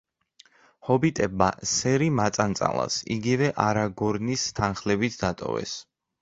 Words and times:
ჰობიტებმა 0.87 1.49
სერი 1.71 2.07
მაწანწალას, 2.19 2.97
იგივე 3.17 3.51
არაგორნის 3.67 4.47
თანხლებით 4.61 5.21
დატოვეს. 5.27 5.77